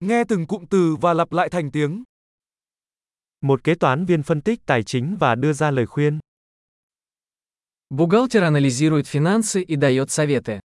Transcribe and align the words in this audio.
Nghe 0.00 0.24
từng 0.24 0.46
cụm 0.46 0.64
từ 0.70 0.96
và 1.00 1.14
lặp 1.14 1.32
lại 1.32 1.48
thành 1.48 1.70
tiếng. 1.70 2.04
Một 3.40 3.64
kế 3.64 3.74
toán 3.74 4.06
viên 4.06 4.22
phân 4.22 4.42
tích 4.42 4.60
tài 4.66 4.82
chính 4.82 5.16
và 5.20 5.34
đưa 5.34 5.52
ra 5.52 5.70
lời 5.70 5.86
khuyên. 5.86 6.18
Бухгалтер 7.90 8.42
анализирует 8.42 9.06
финансы 9.06 9.64
и 9.66 9.76
дает 9.76 10.10
советы. 10.10 10.60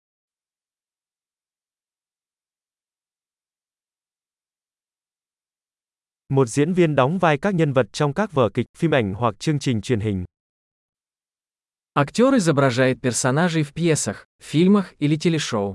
Một 6.29 6.49
diễn 6.49 6.73
viên 6.73 6.95
đóng 6.95 7.19
vai 7.19 7.39
các 7.39 7.55
nhân 7.55 7.73
vật 7.73 7.87
trong 7.93 8.15
các 8.15 8.33
vở 8.33 8.51
kịch, 8.55 8.67
phim 8.79 8.91
ảnh 8.91 9.15
hoặc 9.15 9.35
chương 9.39 9.59
trình 9.59 9.81
truyền 9.81 10.01
hình. 10.01 10.25
Актер 11.95 12.35
изображает 12.35 13.01
персонажей 13.03 13.63
в 13.63 13.73
пьесах, 13.75 14.27
фильмах 14.43 14.95
или 14.99 15.17
телешоу. 15.17 15.75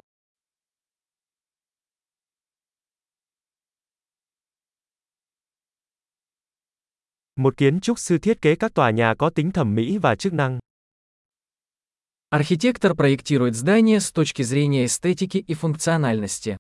Một 7.37 7.57
kiến 7.57 7.81
trúc 7.81 7.99
sư 7.99 8.19
thiết 8.19 8.43
kế 8.43 8.55
các 8.55 8.75
tòa 8.75 8.91
nhà 8.91 9.15
có 9.19 9.31
tính 9.31 9.53
thẩm 9.53 9.75
mỹ 9.75 9.99
và 9.99 10.17
chức 10.17 10.33
năng. 10.33 10.59
Архитектор 12.31 12.95
проектирует 12.95 13.55
здания 13.55 14.01
с 14.01 14.13
точки 14.13 14.43
зрения 14.43 14.85
эстетики 14.85 15.45
и 15.47 15.55
функциональности. 15.55 16.57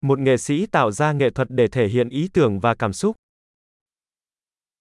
Một 0.00 0.18
nghệ 0.18 0.36
sĩ 0.36 0.66
tạo 0.66 0.90
ra 0.90 1.12
nghệ 1.12 1.30
thuật 1.30 1.48
để 1.50 1.68
thể 1.68 1.88
hiện 1.88 2.08
ý 2.08 2.28
tưởng 2.32 2.60
và 2.60 2.74
cảm 2.74 2.92
xúc. 2.92 3.16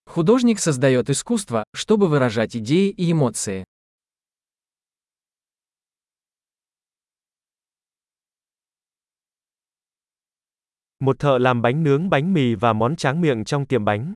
Художник 0.05 0.59
создает 0.59 1.09
искусство, 1.09 1.63
чтобы 1.73 2.07
выражать 2.07 2.55
идеи 2.55 2.89
и 2.89 3.11
эмоции. 3.11 3.63
Một 10.99 11.19
thợ 11.19 11.37
làm 11.37 11.61
bánh 11.61 11.83
nướng 11.83 12.09
bánh 12.09 12.33
mì 12.33 12.55
và 12.55 12.73
món 12.73 12.95
tráng 12.95 13.21
miệng 13.21 13.45
trong 13.45 13.65
tiệm 13.65 13.85
bánh. 13.85 14.13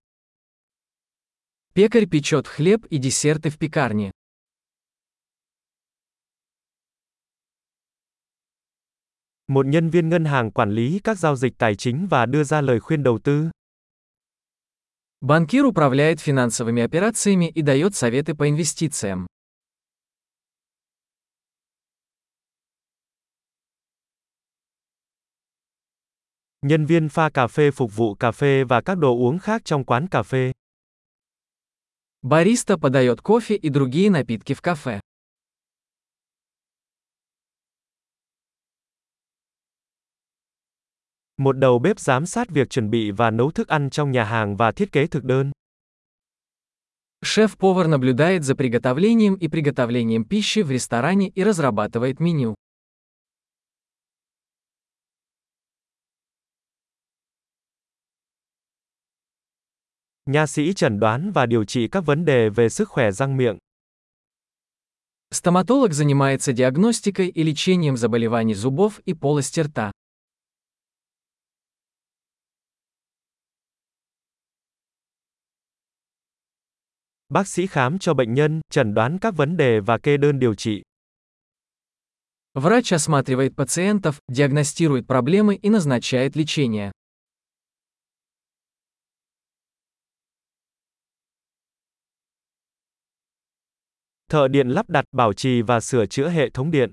Пекарь 1.76 2.06
печет 2.12 2.48
хлеб 2.48 2.80
и 2.90 2.98
десерты 2.98 3.50
в 3.50 3.58
пекарне. 3.58 4.12
Một 9.48 9.66
nhân 9.66 9.90
viên 9.90 10.10
ngân 10.10 10.26
hàng 10.26 10.52
quản 10.52 10.72
lý 10.72 11.00
các 11.04 11.20
giao 11.20 11.36
dịch 11.36 11.54
tài 11.58 11.76
chính 11.76 12.08
và 12.08 12.26
đưa 12.26 12.44
ra 12.44 12.62
lời 12.62 12.80
khuyên 12.80 13.04
đầu 13.04 13.20
tư. 13.24 13.50
Банкир 15.22 15.66
управляет 15.66 16.20
финансовыми 16.20 16.82
операциями 16.82 17.50
и 17.50 17.62
дает 17.62 17.96
советы 17.96 18.36
по 18.36 18.44
инвестициям. 18.50 19.26
Nhân 26.64 26.86
viên 26.86 27.10
pha 27.10 27.30
cà 27.30 27.48
phê 27.48 27.72
phục 27.72 27.96
vụ 27.96 28.16
cà 28.16 28.32
phê 28.32 28.64
và 28.64 28.82
các 28.82 28.96
đồ 28.96 29.18
uống 29.18 29.40
khác 29.40 29.62
trong 29.66 29.84
quán 29.84 30.08
cà 30.08 30.24
phê. 30.24 30.52
Бариста 32.22 32.78
подает 32.78 33.22
кофе 33.24 33.56
и 33.58 33.70
другие 33.70 34.10
напитки 34.10 34.54
в 34.54 34.62
кафе. 34.62 35.00
Một 41.38 41.58
đầu 41.58 41.80
bếp 41.80 42.00
giám 42.00 42.26
sát 42.26 42.50
việc 42.50 42.70
chuẩn 42.70 42.90
bị 42.90 43.12
và 43.12 43.32
nấu 43.32 43.52
thức 43.52 43.68
ăn 43.68 43.90
trong 43.90 44.12
nhà 44.12 44.24
hàng 44.24 44.56
và 44.56 44.72
thiết 44.72 44.92
kế 44.92 45.08
thực 45.08 45.24
đơn. 45.24 45.52
Шеф-повар 47.26 47.88
наблюдает 47.88 48.44
за 48.44 48.56
приготовлением 48.56 49.36
и 49.36 49.48
приготовлением 49.48 50.26
пищи 50.26 50.62
в 50.62 50.72
ресторане 50.72 51.30
и 51.30 51.44
разрабатывает 51.44 52.20
меню. 52.20 52.56
Nha 60.29 60.47
sĩ 60.47 60.73
chẩn 60.73 61.01
đoán 61.01 61.33
và 61.33 61.47
điều 61.47 61.65
trị 61.65 61.89
các 61.89 62.07
vấn 62.07 62.25
đề 62.25 62.49
về 62.49 62.69
sức 62.69 62.89
khỏe 62.89 63.11
răng 63.11 63.37
miệng. 63.37 63.59
Стоматолог 65.31 65.93
занимается 65.93 66.53
диагностикой 66.53 67.29
и 67.35 67.43
лечением 67.43 67.97
заболеваний 67.97 68.55
зубов 68.55 69.01
и 69.05 69.15
полости 69.15 69.61
рта. 69.61 69.93
Bác 77.29 77.49
sĩ 77.49 77.67
khám 77.67 77.99
cho 77.99 78.15
bệnh 78.15 78.35
nhân, 78.35 78.61
chẩn 78.71 78.95
đoán 78.95 79.19
các 79.21 79.37
vấn 79.37 79.57
đề 79.57 79.81
và 79.81 79.99
kê 79.99 80.17
đơn 80.17 80.39
điều 80.39 80.55
trị. 80.55 80.83
Врач 82.55 82.93
осматривает 82.93 83.57
пациентов, 83.57 84.21
диагностирует 84.29 85.07
проблемы 85.07 85.55
и 85.63 85.71
назначает 85.71 86.37
лечение. 86.37 86.93
Thợ 94.32 94.48
điện 94.48 94.68
lắp 94.68 94.90
đặt, 94.90 95.06
bảo 95.12 95.34
trì 95.34 95.62
và 95.62 95.80
sửa 95.80 96.06
chữa 96.06 96.30
hệ 96.30 96.50
thống 96.50 96.72
điện. 96.72 96.92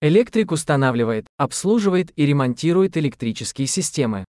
Электрик 0.00 0.52
устанавливает, 0.52 1.24
обслуживает 1.36 2.06
и 2.16 2.26
ремонтирует 2.26 2.96
электрические 2.96 3.66
системы. 3.66 4.24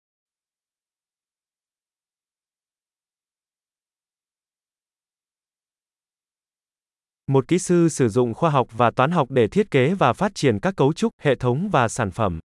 Một 7.28 7.48
kỹ 7.48 7.60
sư 7.60 7.90
sử 7.90 8.10
dụng 8.10 8.34
khoa 8.34 8.50
học 8.50 8.68
và 8.72 8.92
toán 8.92 9.12
học 9.12 9.32
để 9.32 9.48
thiết 9.48 9.72
kế 9.72 9.94
và 9.94 10.14
phát 10.14 10.36
triển 10.36 10.60
các 10.60 10.76
cấu 10.78 10.94
trúc, 10.94 11.14
hệ 11.22 11.36
thống 11.36 11.70
và 11.70 11.88
sản 11.88 12.12
phẩm. 12.12 12.40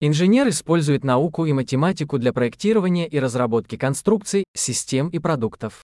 Инженер 0.00 0.48
использует 0.48 1.04
науку 1.04 1.44
и 1.44 1.52
математику 1.52 2.18
для 2.18 2.32
проектирования 2.32 3.08
и 3.08 3.18
разработки 3.18 3.76
конструкций, 3.76 4.44
систем 4.54 5.08
и 5.08 5.18
продуктов. 5.18 5.82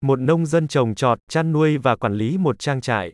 Một 0.00 0.20
nông 0.20 0.46
dân 0.46 0.68
trồng 0.68 0.94
trọt, 0.94 1.18
chăn 1.28 1.52
nuôi 1.52 1.78
và 1.78 1.96
quản 1.96 2.14
lý 2.14 2.38
một 2.38 2.58
trang 2.58 2.80
trại. 2.80 3.12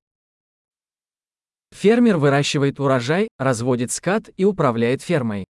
Фермер 1.75 2.19
выращивает 2.19 2.81
урожай, 2.81 3.29
разводит 3.39 3.91
скот 3.91 4.23
и 4.37 4.45
управляет 4.45 5.01
фермой. 5.03 5.45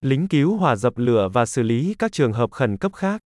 Lính 0.00 0.28
cứu 0.28 0.56
hỏa 0.56 0.76
dập 0.76 0.98
lửa 0.98 1.28
và 1.32 1.46
xử 1.46 1.62
lý 1.62 1.94
các 1.98 2.12
trường 2.12 2.32
hợp 2.32 2.52
khẩn 2.52 2.76
cấp 2.76 2.92
khác. 2.94 3.20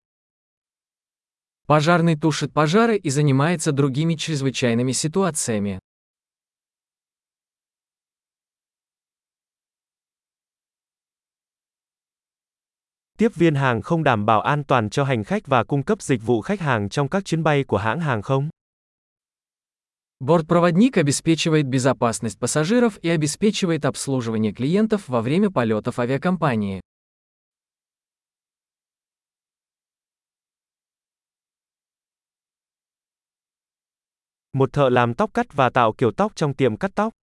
Пожарный 1.67 2.15
тушит 2.15 2.53
пожары 2.53 2.97
и 2.97 3.09
занимается 3.09 3.73
другими 3.73 4.15
чрезвычайными 4.15 4.93
ситуациями. 4.93 5.79
Tiếp 13.21 13.35
viên 13.35 13.55
hàng 13.55 13.81
không 13.81 14.03
đảm 14.03 14.25
bảo 14.25 14.41
an 14.41 14.63
toàn 14.63 14.89
cho 14.89 15.03
hành 15.03 15.23
khách 15.23 15.47
và 15.47 15.63
cung 15.63 15.83
cấp 15.83 16.01
dịch 16.01 16.21
vụ 16.25 16.41
khách 16.41 16.59
hàng 16.59 16.89
trong 16.89 17.07
các 17.07 17.25
chuyến 17.25 17.43
bay 17.43 17.63
của 17.63 17.77
hãng 17.77 17.99
hàng 17.99 18.21
không. 18.21 18.49
Бортпроводник 20.19 20.97
обеспечивает 20.97 21.67
безопасность 21.67 22.39
пассажиров 22.39 22.99
и 23.01 23.09
обеспечивает 23.09 23.85
обслуживание 23.85 24.51
клиентов 24.51 25.07
во 25.07 25.21
время 25.21 25.49
полетов 25.49 25.99
авиакомпании. 25.99 26.81
Một 34.53 34.73
thợ 34.73 34.89
làm 34.89 35.13
tóc 35.13 35.33
cắt 35.33 35.53
và 35.53 35.69
tạo 35.69 35.93
kiểu 35.93 36.11
tóc 36.11 36.35
trong 36.35 36.53
tiệm 36.53 36.77
cắt 36.77 36.91
tóc. 36.95 37.13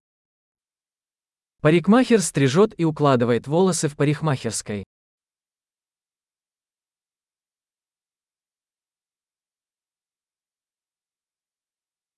Парикмахер 1.63 2.21
стрижет 2.21 2.77
и 2.77 2.85
укладывает 2.85 3.47
волосы 3.47 3.89
в 3.89 3.97
парикмахерской. 3.97 4.85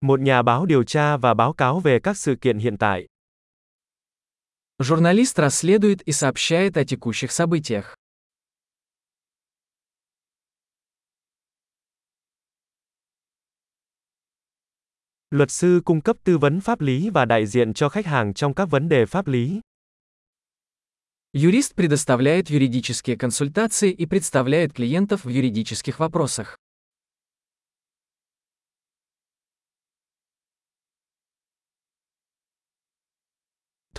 Một 0.00 0.20
nhà 0.20 0.42
báo 0.42 0.66
điều 0.66 0.84
tra 0.84 1.16
và 1.16 1.34
báo 1.34 1.52
cáo 1.52 1.80
về 1.80 1.98
các 2.02 2.16
sự 2.16 2.34
kiện 2.40 2.58
hiện 2.58 2.78
tại. 2.78 3.06
Журналист 4.78 5.38
расследует 5.38 6.04
и 6.04 6.12
сообщает 6.12 6.76
о 6.76 6.84
текущих 6.84 7.32
событиях. 7.32 7.96
Luật 15.30 15.50
sư 15.50 15.80
cung 15.84 16.00
cấp 16.00 16.16
tư 16.24 16.38
vấn 16.38 16.60
pháp 16.60 16.80
lý 16.80 17.10
và 17.10 17.24
đại 17.24 17.46
diện 17.46 17.74
cho 17.74 17.88
khách 17.88 18.06
hàng 18.06 18.34
trong 18.34 18.54
các 18.54 18.64
vấn 18.70 18.88
đề 18.88 19.06
pháp 19.06 19.26
lý. 19.26 19.60
Юрист 21.32 21.74
предоставляет 21.74 22.50
юридические 22.50 23.16
консультации 23.16 23.92
и 23.92 24.06
представляет 24.06 24.72
клиентов 24.72 25.24
в 25.24 25.28
юридических 25.28 25.98
вопросах. 25.98 26.56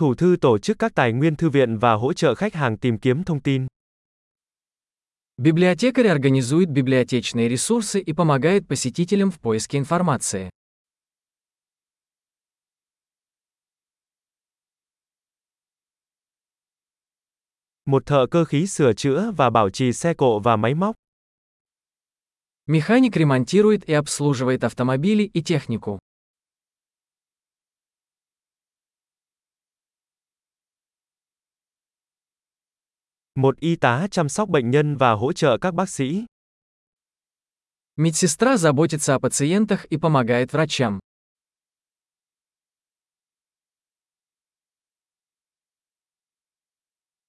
Thủ 0.01 0.15
thư 0.15 0.35
tổ 0.41 0.57
chức 0.59 0.79
các 0.79 0.95
tài 0.95 1.12
nguyên 1.12 1.35
thư 1.35 1.50
viện 1.50 1.77
và 1.77 1.94
hỗ 1.94 2.13
trợ 2.13 2.35
khách 2.35 2.53
hàng 2.53 2.77
tìm 2.77 2.97
kiếm 2.97 3.24
thông 3.24 3.39
tin. 3.39 3.68
Библиотекарь 5.38 6.07
организует 6.07 6.69
библиотечные 6.69 7.50
ресурсы 7.50 8.00
и 8.01 8.13
помогает 8.13 8.68
посетителям 8.68 9.31
в 9.31 9.39
поиске 9.39 9.77
информации. 9.77 10.50
Một 17.85 18.06
thợ 18.06 18.25
cơ 18.31 18.45
khí 18.45 18.68
sửa 18.68 18.94
chữa 18.94 19.31
và 19.38 19.50
bảo 19.50 19.69
trì 19.69 19.94
xe 19.94 20.13
cộ 20.13 20.39
và 20.39 20.56
máy 20.56 20.74
móc. 20.74 20.95
Механик 22.68 23.15
ремонтирует 23.15 23.85
и 23.85 23.94
обслуживает 23.94 24.63
автомобили 24.63 25.29
и 25.33 25.41
технику. 25.41 26.00
Một 33.35 33.59
y 33.59 33.75
tá 33.75 34.07
chăm 34.12 34.29
sóc 34.29 34.50
bệnh 34.50 34.71
nhân 34.71 34.97
và 34.97 35.12
hỗ 35.12 35.33
trợ 35.33 35.57
các 35.62 35.74
bác 35.74 35.89
sĩ. 35.89 36.25
Медсестра 37.95 38.57
заботится 38.57 39.15
о 39.15 39.19
пациентах 39.19 39.85
и 39.85 39.97
помогает 39.97 40.53
врачам. 40.53 41.00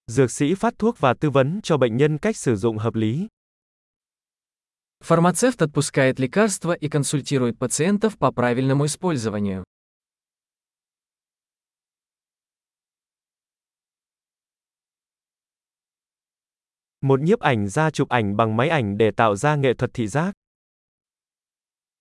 Dược 0.06 0.30
sĩ 0.30 0.54
phát 0.54 0.74
thuốc 0.78 0.98
và 0.98 1.14
tư 1.14 1.30
vấn 1.30 1.60
cho 1.62 1.76
bệnh 1.76 1.96
nhân 1.96 2.18
cách 2.18 2.36
sử 2.36 2.56
dụng 2.56 2.78
hợp 2.78 2.94
lý. 2.94 3.28
Фармацевт 5.04 5.62
отпускает 5.62 6.18
лекарства 6.18 6.72
и 6.72 6.88
консультирует 6.88 7.58
пациентов 7.58 8.18
по 8.18 8.32
правильному 8.32 8.86
использованию. 8.86 9.64
Một 17.02 17.20
nhiếp 17.20 17.40
ảnh 17.40 17.68
gia 17.68 17.90
chụp 17.90 18.08
ảnh 18.08 18.36
bằng 18.36 18.56
máy 18.56 18.68
ảnh 18.68 18.98
để 18.98 19.10
tạo 19.10 19.36
ra 19.36 19.56
nghệ 19.56 19.74
thuật 19.74 19.90
thị 19.94 20.06
giác. 20.06 20.32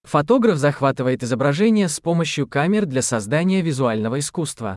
Фотограф 0.08 0.56
захватывает 0.56 1.24
изображение 1.24 1.90
с 1.90 2.00
помощью 2.00 2.48
камер 2.48 2.86
для 2.86 3.02
создания 3.02 3.62
визуального 3.62 4.20
искусства. 4.20 4.76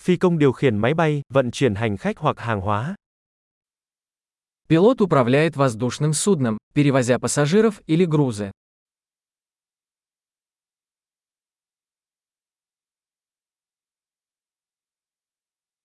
Phi 0.00 0.16
công 0.16 0.38
điều 0.38 0.52
khiển 0.52 0.78
máy 0.78 0.94
bay, 0.94 1.22
vận 1.28 1.50
chuyển 1.50 1.74
hành 1.74 1.96
khách 1.96 2.18
hoặc 2.18 2.38
hàng 2.38 2.60
hóa. 2.60 2.94
Пилот 4.68 5.00
управляет 5.00 5.56
воздушным 5.56 6.12
судном, 6.12 6.58
перевозя 6.74 7.18
пассажиров 7.18 7.82
или 7.86 8.04
грузы. 8.04 8.50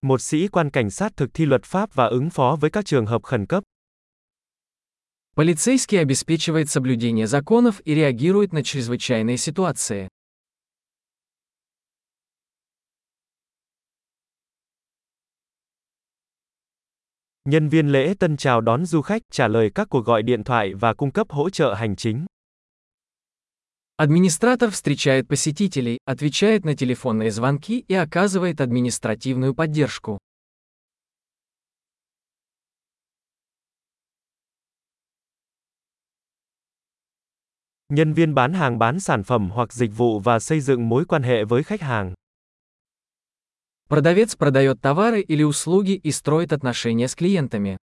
Một 0.01 0.21
sĩ 0.21 0.47
quan 0.47 0.69
cảnh 0.69 0.89
sát 0.89 1.17
thực 1.17 1.29
thi 1.33 1.45
luật 1.45 1.63
pháp 1.63 1.93
và 1.93 2.05
ứng 2.05 2.29
phó 2.29 2.57
với 2.61 2.69
các 2.69 2.85
trường 2.85 3.05
hợp 3.05 3.23
khẩn 3.23 3.45
cấp. 3.45 3.63
Полицейский 5.35 5.99
обеспечивает 5.99 6.69
соблюдение 6.69 7.27
законов 7.27 7.81
и 7.83 7.93
реагирует 7.95 8.53
на 8.53 8.63
чрезвычайные 8.63 9.37
ситуации. 9.37 10.07
Nhân 17.45 17.69
viên 17.69 17.91
lễ 17.91 18.13
tân 18.19 18.37
chào 18.37 18.61
đón 18.61 18.85
du 18.85 19.01
khách, 19.01 19.21
trả 19.31 19.47
lời 19.47 19.71
các 19.75 19.87
cuộc 19.89 20.05
gọi 20.05 20.23
điện 20.23 20.43
thoại 20.43 20.73
và 20.73 20.93
cung 20.93 21.11
cấp 21.11 21.27
hỗ 21.29 21.49
trợ 21.49 21.73
hành 21.73 21.95
chính. 21.95 22.25
Администратор 23.96 24.70
встречает 24.70 25.28
посетителей, 25.28 25.98
отвечает 26.06 26.64
на 26.64 26.74
телефонные 26.74 27.30
звонки 27.30 27.84
и 27.88 27.94
оказывает 27.94 28.60
административную 28.60 29.54
поддержку. 29.54 30.18
Nhân 37.88 38.14
viên 38.14 38.34
bán 38.34 38.52
hàng 38.54 38.78
bán 38.78 39.00
sản 39.00 39.22
phẩm 39.22 39.50
hoặc 39.50 39.72
dịch 39.72 39.90
vụ 39.96 40.20
và 40.20 40.38
xây 40.38 40.60
dựng 40.60 40.88
mối 40.88 41.04
quan 41.04 41.22
hệ 41.22 41.44
với 41.44 41.62
khách 41.62 41.80
hàng. 41.80 42.14
Продавец 43.88 44.34
продает 44.36 44.80
товары 44.80 45.20
или 45.20 45.42
услуги 45.42 46.00
и 46.02 46.10
строит 46.10 46.52
отношения 46.52 47.08
с 47.08 47.14
клиентами. 47.14 47.76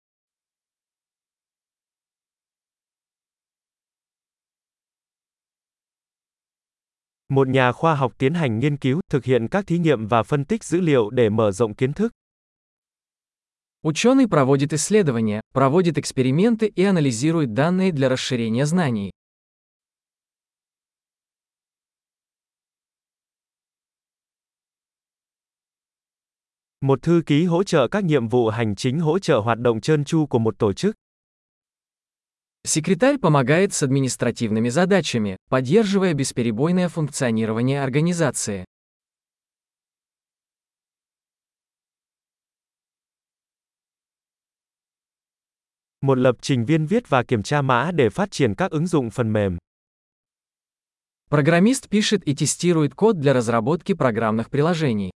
Một 7.30 7.48
nhà 7.48 7.72
khoa 7.72 7.96
học 7.96 8.14
tiến 8.18 8.34
hành 8.34 8.60
nghiên 8.60 8.78
cứu, 8.78 9.02
thực 9.10 9.26
hiện 9.26 9.48
các 9.48 9.68
thí 9.68 9.80
nghiệm 9.80 10.08
và 10.08 10.24
phân 10.24 10.46
tích 10.46 10.64
dữ 10.64 10.82
liệu 10.82 11.10
để 11.10 11.30
mở 11.30 11.52
rộng 11.52 11.76
kiến 11.76 11.94
thức. 11.94 12.12
Ученый 13.88 14.28
проводит 14.28 14.74
исследования, 14.74 15.42
проводит 15.54 15.98
эксперименты 15.98 16.72
и 16.76 16.84
анализирует 16.84 17.54
данные 17.54 17.92
для 17.92 18.10
расширения 18.10 18.66
знаний. 18.66 19.12
Một 26.82 27.02
thư 27.02 27.22
ký 27.26 27.46
hỗ 27.46 27.64
trợ 27.64 27.88
các 27.88 28.04
nhiệm 28.04 28.28
vụ 28.28 28.50
hành 28.50 28.76
chính 28.76 29.00
hỗ 29.00 29.20
trợ 29.20 29.40
hoạt 29.40 29.60
động 29.60 29.82
trơn 29.82 30.06
tru 30.06 30.26
của 30.26 30.40
một 30.40 30.60
tổ 30.60 30.74
chức. 30.74 30.96
Секретарь 32.69 33.17
помогает 33.17 33.73
с 33.73 33.83
административными 33.83 34.69
задачами, 34.69 35.39
поддерживая 35.49 36.13
бесперебойное 36.13 36.91
функционирование 36.91 37.83
организации. 37.83 38.67
Một 46.03 46.19
lập 46.19 46.37
trình 46.43 46.65
viên 46.65 46.87
viết 46.87 47.09
và 47.09 47.23
kiểm 47.23 47.43
tra 47.43 47.63
mã 47.63 47.91
để 47.95 48.11
phát 48.11 48.31
triển 48.31 48.55
các 48.55 48.71
ứng 48.71 48.87
dụng 48.87 49.11
phần 49.11 49.33
mềm. 49.33 49.59
Программист 51.31 51.89
пишет 51.89 52.25
и 52.25 52.35
тестирует 52.35 52.95
код 52.95 53.19
для 53.19 53.33
разработки 53.33 53.95
программных 53.95 54.51
приложений. 54.51 55.11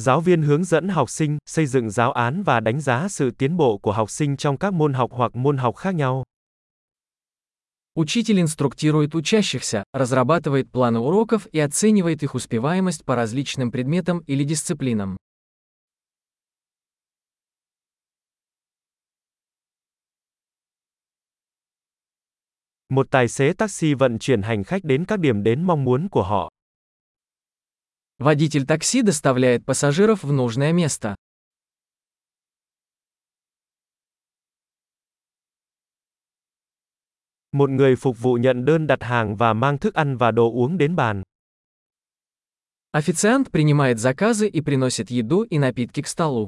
Giáo 0.00 0.20
viên 0.20 0.42
hướng 0.42 0.64
dẫn 0.64 0.88
học 0.88 1.10
sinh, 1.10 1.38
xây 1.46 1.66
dựng 1.66 1.90
giáo 1.90 2.12
án 2.12 2.42
và 2.42 2.60
đánh 2.60 2.80
giá 2.80 3.08
sự 3.08 3.30
tiến 3.30 3.56
bộ 3.56 3.78
của 3.78 3.92
học 3.92 4.10
sinh 4.10 4.36
trong 4.36 4.58
các 4.58 4.72
môn 4.72 4.92
học 4.92 5.10
hoặc 5.12 5.36
môn 5.36 5.56
học 5.56 5.76
khác 5.76 5.94
nhau. 5.94 6.24
Учитель 7.94 8.40
инструктирует 8.40 9.14
учащихся, 9.14 9.84
разрабатывает 9.92 10.68
планы 10.72 10.98
уроков 10.98 11.46
и 11.52 11.60
оценивает 11.60 12.24
их 12.24 12.34
успеваемость 12.34 13.04
по 13.04 13.14
различным 13.14 13.70
предметам 13.70 14.18
или 14.26 14.42
дисциплинам. 14.42 15.16
Một 22.88 23.06
tài 23.10 23.28
xế 23.28 23.52
taxi 23.52 23.94
vận 23.94 24.18
chuyển 24.18 24.42
hành 24.42 24.64
khách 24.64 24.84
đến 24.84 25.04
các 25.04 25.20
điểm 25.20 25.42
đến 25.42 25.62
mong 25.62 25.84
muốn 25.84 26.08
của 26.08 26.22
họ. 26.22 26.50
Водитель 28.19 28.65
такси 28.65 29.01
доставляет 29.01 29.65
пассажиров 29.65 30.23
в 30.23 30.33
нужное 30.33 30.73
место. 30.73 31.15
Một 37.51 37.69
người 37.69 37.95
phục 37.95 38.19
vụ 38.19 38.33
nhận 38.33 38.65
đơn 38.65 38.87
đặt 38.87 39.03
hàng 39.03 39.35
và 39.35 39.53
mang 39.53 39.77
thức 39.77 39.93
ăn 39.93 40.17
và 40.17 40.31
đồ 40.31 40.51
uống 40.51 40.77
đến 40.77 40.95
bàn. 40.95 41.23
Официант 42.91 43.51
принимает 43.51 43.97
заказы 43.97 44.49
и 44.49 44.61
приносит 44.61 45.09
еду 45.09 45.43
и 45.49 45.57
напитки 45.57 46.01
к 46.01 46.07
столу. 46.07 46.47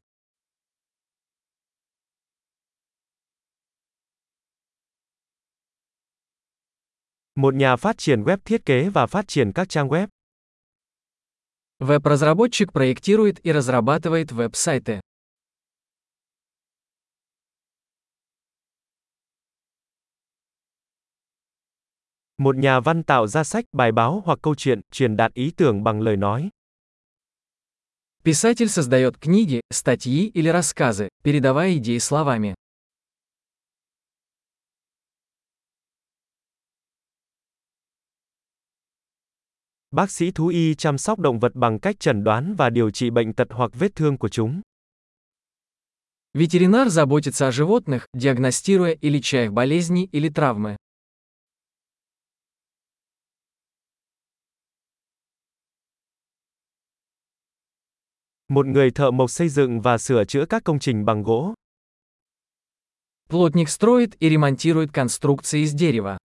Một 7.36 7.54
nhà 7.56 7.76
phát 7.76 7.98
triển 7.98 8.24
web 8.24 8.38
thiết 8.46 8.66
kế 8.66 8.90
và 8.90 9.06
phát 9.06 9.28
triển 9.28 9.52
các 9.52 9.70
trang 9.70 9.88
web. 9.88 10.08
Веб-разработчик 11.82 12.72
проектирует 12.72 13.44
и 13.44 13.52
разрабатывает 13.52 14.32
веб-сайты. 14.32 15.02
Một 22.38 22.56
nhà 22.56 22.80
văn 22.80 23.04
tạo 23.04 23.28
ra 23.28 23.44
sách, 23.44 23.66
bài 23.72 23.92
báo 23.92 24.22
hoặc 24.26 24.40
câu 24.42 24.56
chuyện, 24.56 24.82
truyền 24.92 25.18
đạt 25.18 25.34
ý 25.34 25.52
tưởng 25.58 25.84
bằng 25.84 26.02
lời 26.02 26.18
nói. 26.18 26.50
Писатель 28.24 28.70
создает 28.70 29.18
книги, 29.18 29.62
статьи 29.74 30.30
или 30.34 30.50
рассказы, 30.50 31.10
передавая 31.24 31.78
идеи 31.78 31.98
словами. 31.98 32.54
Bác 39.91 40.11
sĩ 40.11 40.31
thú 40.31 40.49
y 40.49 40.75
chăm 40.75 40.99
sóc 40.99 41.19
động 41.19 41.39
vật 41.39 41.55
bằng 41.55 41.79
cách 41.79 42.01
chẩn 42.01 42.25
đoán 42.25 42.55
và 42.55 42.71
điều 42.71 42.91
trị 42.91 43.11
bệnh 43.11 43.33
tật 43.33 43.49
hoặc 43.51 43.71
vết 43.75 43.95
thương 43.95 44.19
của 44.19 44.29
chúng. 44.29 44.61
Ветеринар 46.35 46.89
заботится 46.89 47.49
о 47.49 47.51
животных, 47.51 48.09
диагностируя 48.13 48.93
и 49.01 49.09
леча 49.09 49.45
их 49.45 49.53
болезни 49.53 50.09
или 50.13 50.29
травмы. 50.29 50.77
Một 58.49 58.67
người 58.67 58.91
thợ 58.91 59.11
mộc 59.11 59.31
xây 59.31 59.49
dựng 59.49 59.81
và 59.81 59.99
sửa 59.99 60.25
chữa 60.25 60.45
các 60.49 60.65
công 60.65 60.79
trình 60.79 61.05
bằng 61.05 61.23
gỗ. 61.23 61.55
Плотник 63.29 63.69
строит 63.69 64.19
и 64.19 64.29
ремонтирует 64.29 64.93
конструкции 64.93 65.61
из 65.61 65.75
дерева. 65.75 66.19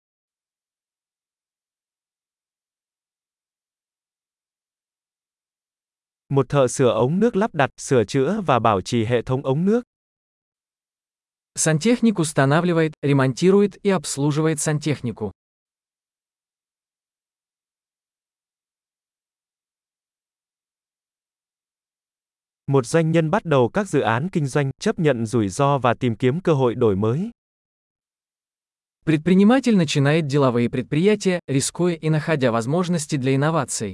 Một 6.29 6.49
thợ 6.49 6.67
sửa 6.67 6.89
ống 6.89 7.19
nước 7.19 7.35
lắp 7.35 7.55
đặt, 7.55 7.69
sửa 7.77 8.03
chữa 8.03 8.41
và 8.45 8.59
bảo 8.59 8.81
trì 8.81 9.05
hệ 9.05 9.21
thống 9.21 9.45
ống 9.45 9.65
nước. 9.65 9.83
Сантехник 11.55 12.19
устанавливает, 12.19 12.93
ремонтирует 13.01 13.81
и 13.83 13.89
обслуживает 13.89 14.59
сантехнику. 14.59 15.31
Một 22.67 22.85
doanh 22.85 23.11
nhân 23.11 23.31
bắt 23.31 23.45
đầu 23.45 23.69
các 23.73 23.87
dự 23.87 23.99
án 24.01 24.29
kinh 24.29 24.45
doanh, 24.45 24.71
chấp 24.79 24.99
nhận 24.99 25.25
rủi 25.25 25.49
ro 25.49 25.77
và 25.77 25.93
tìm 25.93 26.15
kiếm 26.15 26.39
cơ 26.39 26.53
hội 26.53 26.75
đổi 26.75 26.95
mới. 26.95 27.31
Предприниматель 29.05 29.75
начинает 29.77 30.27
деловые 30.27 30.69
предприятия, 30.69 31.39
рискуя 31.47 31.95
и 31.95 32.09
находя 32.09 32.51
возможности 32.51 33.17
для 33.17 33.35
инноваций. 33.35 33.93